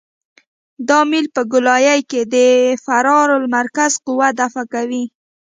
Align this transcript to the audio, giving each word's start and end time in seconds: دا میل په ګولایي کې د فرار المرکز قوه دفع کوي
دا 0.87 0.99
میل 1.09 1.25
په 1.35 1.41
ګولایي 1.51 1.99
کې 2.09 2.21
د 2.33 2.35
فرار 2.85 3.27
المرکز 3.39 3.91
قوه 4.05 4.29
دفع 4.39 4.63
کوي 4.73 5.03